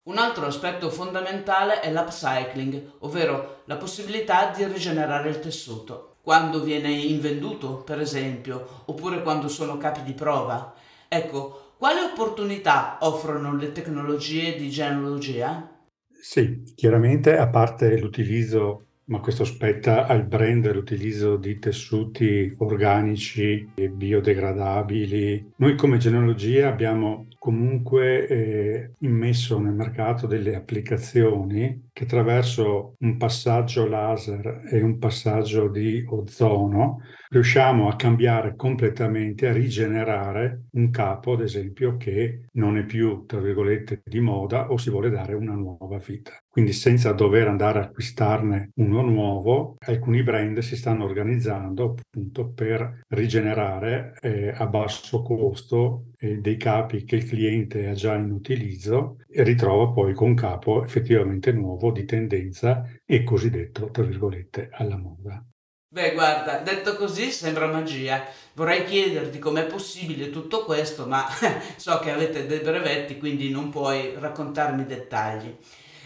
Un 0.09 0.17
altro 0.17 0.45
aspetto 0.45 0.89
fondamentale 0.89 1.79
è 1.79 1.89
l'upcycling, 1.89 2.95
ovvero 2.99 3.61
la 3.63 3.77
possibilità 3.77 4.51
di 4.53 4.65
rigenerare 4.65 5.29
il 5.29 5.39
tessuto. 5.39 6.17
Quando 6.21 6.61
viene 6.61 6.91
invenduto, 6.91 7.77
per 7.77 8.01
esempio, 8.01 8.83
oppure 8.87 9.21
quando 9.21 9.47
sono 9.47 9.77
capi 9.77 10.03
di 10.03 10.13
prova. 10.13 10.73
Ecco, 11.07 11.75
quali 11.77 12.01
opportunità 12.01 12.97
offrono 12.99 13.55
le 13.55 13.71
tecnologie 13.71 14.57
di 14.57 14.69
genealogia? 14.69 15.79
Sì, 16.19 16.61
chiaramente 16.75 17.37
a 17.37 17.47
parte 17.47 17.97
l'utilizzo 17.97 18.86
ma 19.07 19.19
questo 19.19 19.45
spetta 19.45 20.05
al 20.05 20.25
brand 20.25 20.71
l'utilizzo 20.71 21.37
di 21.37 21.59
tessuti 21.59 22.53
organici 22.57 23.69
e 23.75 23.89
biodegradabili. 23.89 25.53
Noi 25.57 25.75
come 25.75 25.97
genealogia 25.97 26.67
abbiamo 26.67 27.27
comunque 27.39 28.27
eh, 28.27 28.91
immesso 28.99 29.59
nel 29.59 29.73
mercato 29.73 30.27
delle 30.27 30.55
applicazioni 30.55 31.86
che 31.97 32.03
attraverso 32.03 32.93
un 32.99 33.17
passaggio 33.17 33.87
laser 33.87 34.65
e 34.69 34.83
un 34.83 34.99
passaggio 34.99 35.67
di 35.67 36.05
ozono 36.07 37.01
riusciamo 37.29 37.89
a 37.89 37.95
cambiare 37.95 38.55
completamente, 38.55 39.47
a 39.47 39.51
rigenerare 39.51 40.65
un 40.73 40.91
capo, 40.91 41.33
ad 41.33 41.41
esempio, 41.41 41.97
che 41.97 42.49
non 42.53 42.77
è 42.77 42.85
più, 42.85 43.25
tra 43.25 43.39
virgolette, 43.39 44.01
di 44.05 44.19
moda 44.19 44.71
o 44.71 44.77
si 44.77 44.91
vuole 44.91 45.09
dare 45.09 45.33
una 45.33 45.55
nuova 45.55 45.97
vita. 45.97 46.33
Quindi 46.47 46.71
senza 46.73 47.11
dover 47.11 47.47
andare 47.47 47.79
a 47.79 47.83
acquistarne 47.83 48.71
uno 48.75 49.01
nuovo, 49.01 49.75
alcuni 49.85 50.23
brand 50.23 50.57
si 50.59 50.75
stanno 50.75 51.03
organizzando 51.03 51.95
appunto 51.97 52.49
per 52.49 53.03
rigenerare 53.09 54.17
eh, 54.21 54.49
a 54.49 54.65
basso 54.65 55.21
costo 55.21 56.05
eh, 56.17 56.37
dei 56.37 56.57
capi 56.57 57.03
che 57.03 57.15
il 57.15 57.25
cliente 57.25 57.87
ha 57.87 57.93
già 57.93 58.15
in 58.15 58.31
utilizzo 58.31 59.17
e 59.29 59.43
ritrova 59.43 59.91
poi 59.91 60.15
con 60.15 60.33
capo 60.33 60.83
effettivamente 60.83 61.51
nuovo 61.51 61.86
di 61.91 62.05
tendenza 62.05 62.83
e 63.05 63.23
cosiddetto, 63.23 63.89
tra 63.91 64.03
virgolette, 64.03 64.69
alla 64.71 64.97
moda. 64.97 65.43
Beh, 65.89 66.13
guarda, 66.13 66.57
detto 66.59 66.95
così 66.95 67.31
sembra 67.31 67.67
magia. 67.67 68.25
Vorrei 68.53 68.83
chiederti 68.83 69.39
com'è 69.39 69.65
possibile 69.65 70.29
tutto 70.29 70.65
questo, 70.65 71.05
ma 71.05 71.25
so 71.77 71.99
che 71.99 72.11
avete 72.11 72.45
dei 72.45 72.59
brevetti, 72.59 73.17
quindi 73.17 73.49
non 73.49 73.69
puoi 73.69 74.13
raccontarmi 74.17 74.85
dettagli. 74.85 75.55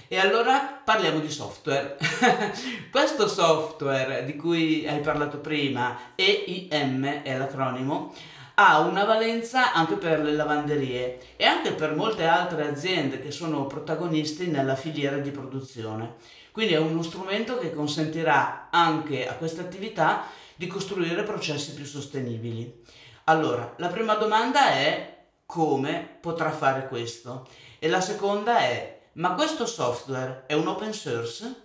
E 0.07 0.17
allora 0.17 0.81
parliamo 0.83 1.19
di 1.19 1.31
software. 1.31 1.97
questo 2.91 3.27
software 3.27 4.23
di 4.25 4.35
cui 4.35 4.85
hai 4.88 5.00
parlato 5.00 5.39
prima, 5.39 5.97
EIM 6.15 7.23
è 7.23 7.38
l'acronimo, 7.38 8.13
ha 8.63 8.79
una 8.79 9.05
valenza 9.05 9.73
anche 9.73 9.95
per 9.95 10.19
le 10.19 10.33
lavanderie 10.33 11.35
e 11.35 11.45
anche 11.45 11.71
per 11.71 11.95
molte 11.95 12.25
altre 12.25 12.67
aziende 12.67 13.19
che 13.19 13.31
sono 13.31 13.65
protagonisti 13.65 14.47
nella 14.47 14.75
filiera 14.75 15.17
di 15.17 15.31
produzione. 15.31 16.15
Quindi 16.51 16.73
è 16.73 16.77
uno 16.77 17.01
strumento 17.01 17.57
che 17.57 17.73
consentirà 17.73 18.67
anche 18.69 19.27
a 19.27 19.33
queste 19.33 19.61
attività 19.61 20.25
di 20.53 20.67
costruire 20.67 21.23
processi 21.23 21.73
più 21.73 21.85
sostenibili. 21.85 22.83
Allora, 23.25 23.73
la 23.77 23.87
prima 23.87 24.13
domanda 24.13 24.71
è 24.73 25.23
come 25.47 26.17
potrà 26.21 26.51
fare 26.51 26.87
questo? 26.87 27.47
E 27.79 27.87
la 27.89 28.01
seconda 28.01 28.59
è, 28.59 28.99
ma 29.13 29.33
questo 29.33 29.65
software 29.65 30.43
è 30.45 30.53
un 30.53 30.67
open 30.67 30.93
source? 30.93 31.63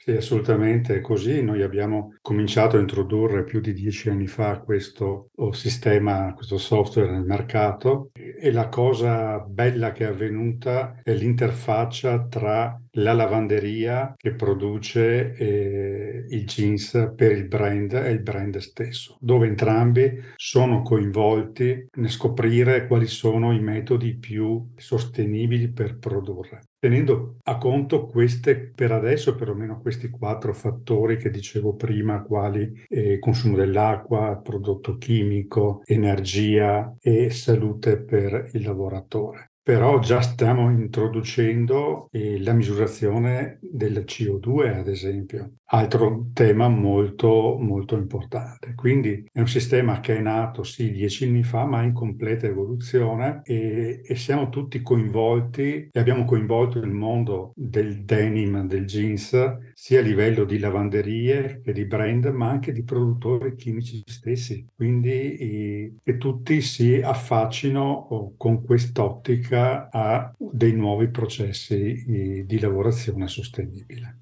Sì, 0.00 0.12
assolutamente 0.12 0.94
è 0.96 1.00
così. 1.00 1.42
Noi 1.42 1.62
abbiamo 1.62 2.14
cominciato 2.22 2.76
a 2.76 2.80
introdurre 2.80 3.42
più 3.44 3.60
di 3.60 3.72
dieci 3.72 4.08
anni 4.08 4.26
fa 4.28 4.60
questo 4.60 5.30
sistema, 5.50 6.32
questo 6.34 6.56
software 6.56 7.10
nel 7.10 7.24
mercato 7.24 8.10
e 8.14 8.50
la 8.52 8.68
cosa 8.68 9.40
bella 9.40 9.90
che 9.92 10.04
è 10.04 10.08
avvenuta 10.08 11.00
è 11.02 11.12
l'interfaccia 11.14 12.26
tra 12.28 12.80
la 12.98 13.12
lavanderia 13.12 14.14
che 14.16 14.34
produce 14.34 15.34
eh, 15.34 16.24
il 16.28 16.44
jeans 16.44 17.12
per 17.16 17.32
il 17.32 17.46
brand 17.46 17.92
e 17.92 18.10
il 18.10 18.20
brand 18.20 18.56
stesso, 18.58 19.16
dove 19.20 19.46
entrambi 19.46 20.20
sono 20.36 20.82
coinvolti 20.82 21.88
nel 21.94 22.10
scoprire 22.10 22.86
quali 22.86 23.06
sono 23.06 23.52
i 23.52 23.60
metodi 23.60 24.16
più 24.16 24.72
sostenibili 24.76 25.70
per 25.70 25.98
produrre. 25.98 26.60
Tenendo 26.80 27.38
a 27.42 27.58
conto 27.58 28.06
queste, 28.06 28.70
per 28.72 28.92
adesso 28.92 29.34
perlomeno 29.34 29.80
questi 29.80 30.08
quattro 30.10 30.54
fattori 30.54 31.16
che 31.16 31.30
dicevo 31.30 31.74
prima, 31.74 32.22
quali 32.22 32.84
eh, 32.88 33.18
consumo 33.18 33.56
dell'acqua, 33.56 34.40
prodotto 34.42 34.96
chimico, 34.96 35.82
energia 35.84 36.94
e 37.00 37.30
salute 37.30 37.98
per 37.98 38.50
il 38.52 38.62
lavoratore 38.62 39.47
però 39.68 39.98
già 39.98 40.22
stiamo 40.22 40.70
introducendo 40.70 42.08
eh, 42.10 42.40
la 42.40 42.54
misurazione 42.54 43.58
del 43.60 44.04
CO2, 44.06 44.78
ad 44.78 44.88
esempio, 44.88 45.57
altro 45.70 46.30
tema 46.32 46.68
molto, 46.68 47.56
molto 47.58 47.96
importante. 47.96 48.74
Quindi 48.74 49.28
è 49.32 49.40
un 49.40 49.48
sistema 49.48 50.00
che 50.00 50.16
è 50.16 50.20
nato 50.20 50.62
sì 50.62 50.90
dieci 50.90 51.24
anni 51.24 51.42
fa, 51.42 51.64
ma 51.64 51.82
in 51.82 51.92
completa 51.92 52.46
evoluzione 52.46 53.42
e, 53.44 54.02
e 54.04 54.14
siamo 54.16 54.48
tutti 54.48 54.80
coinvolti 54.80 55.88
e 55.92 56.00
abbiamo 56.00 56.24
coinvolto 56.24 56.78
il 56.78 56.90
mondo 56.90 57.52
del 57.54 58.04
denim, 58.04 58.66
del 58.66 58.86
jeans, 58.86 59.36
sia 59.74 60.00
a 60.00 60.02
livello 60.02 60.44
di 60.44 60.58
lavanderie 60.58 61.60
che 61.62 61.72
di 61.72 61.84
brand, 61.84 62.26
ma 62.26 62.48
anche 62.48 62.72
di 62.72 62.82
produttori 62.82 63.54
chimici 63.54 64.02
stessi. 64.06 64.66
Quindi 64.74 65.36
eh, 65.36 65.92
che 66.02 66.16
tutti 66.16 66.60
si 66.60 67.00
affaccino 67.00 68.34
con 68.36 68.64
quest'ottica 68.64 69.88
a 69.90 70.32
dei 70.38 70.72
nuovi 70.72 71.08
processi 71.08 72.44
di 72.46 72.58
lavorazione 72.58 73.28
sostenibile. 73.28 74.18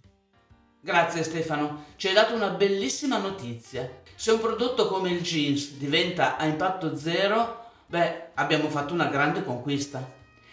Grazie 0.87 1.25
Stefano, 1.25 1.87
ci 1.96 2.07
hai 2.07 2.14
dato 2.14 2.33
una 2.33 2.51
bellissima 2.51 3.18
notizia. 3.18 3.90
Se 4.14 4.31
un 4.31 4.38
prodotto 4.38 4.87
come 4.87 5.11
il 5.11 5.20
jeans 5.20 5.72
diventa 5.79 6.37
a 6.37 6.44
impatto 6.44 6.96
zero, 6.96 7.70
beh, 7.87 8.27
abbiamo 8.35 8.68
fatto 8.68 8.94
una 8.94 9.07
grande 9.09 9.42
conquista. 9.42 10.09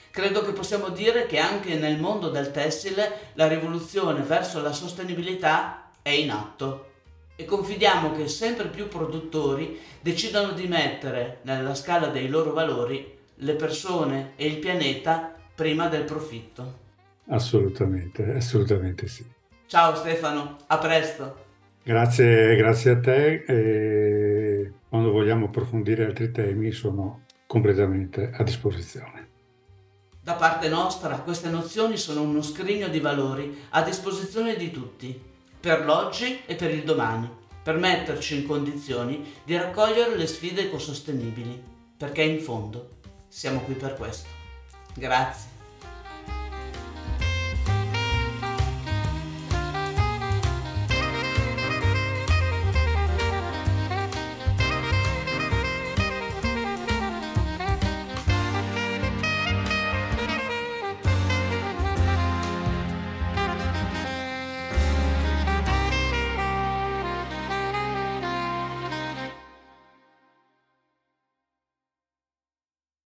Credo 0.09 0.41
che 0.41 0.53
possiamo 0.53 0.89
dire 0.89 1.27
che 1.27 1.37
anche 1.37 1.75
nel 1.75 1.99
mondo 1.99 2.31
del 2.31 2.49
tessile 2.49 3.29
la 3.33 3.47
rivoluzione 3.47 4.21
verso 4.23 4.59
la 4.59 4.71
sostenibilità 4.71 5.91
è 6.01 6.09
in 6.09 6.31
atto 6.31 6.93
e 7.35 7.45
confidiamo 7.45 8.13
che 8.13 8.27
sempre 8.27 8.69
più 8.69 8.87
produttori 8.87 9.79
decidano 10.01 10.53
di 10.53 10.67
mettere 10.67 11.41
nella 11.43 11.75
scala 11.75 12.07
dei 12.07 12.27
loro 12.27 12.53
valori 12.53 13.19
le 13.35 13.53
persone 13.53 14.31
e 14.35 14.47
il 14.47 14.57
pianeta 14.57 15.31
prima 15.53 15.89
del 15.89 16.05
profitto. 16.05 16.79
Assolutamente, 17.27 18.33
assolutamente 18.33 19.07
sì. 19.07 19.41
Ciao 19.73 19.95
Stefano, 19.95 20.57
a 20.67 20.77
presto. 20.77 21.45
Grazie, 21.81 22.55
grazie 22.57 22.91
a 22.91 22.99
te 22.99 23.43
e 23.43 24.71
quando 24.87 25.09
vogliamo 25.09 25.45
approfondire 25.45 26.05
altri 26.05 26.29
temi 26.29 26.71
sono 26.71 27.23
completamente 27.47 28.29
a 28.37 28.43
disposizione. 28.43 29.29
Da 30.21 30.35
parte 30.35 30.69
nostra 30.69 31.17
queste 31.21 31.49
nozioni 31.49 31.97
sono 31.97 32.21
uno 32.21 32.43
scrigno 32.43 32.87
di 32.87 32.99
valori 32.99 33.63
a 33.71 33.81
disposizione 33.81 34.55
di 34.57 34.69
tutti, 34.69 35.19
per 35.59 35.83
l'oggi 35.83 36.41
e 36.45 36.53
per 36.53 36.69
il 36.69 36.83
domani, 36.83 37.27
per 37.63 37.79
metterci 37.79 38.41
in 38.41 38.45
condizioni 38.45 39.33
di 39.43 39.57
raccogliere 39.57 40.15
le 40.15 40.27
sfide 40.27 40.67
ecosostenibili, 40.67 41.59
perché 41.97 42.21
in 42.21 42.41
fondo 42.41 42.97
siamo 43.27 43.61
qui 43.61 43.73
per 43.73 43.95
questo. 43.95 44.29
Grazie. 44.93 45.52